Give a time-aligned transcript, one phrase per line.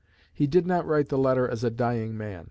[0.33, 2.39] He did not write the letter as a dying man.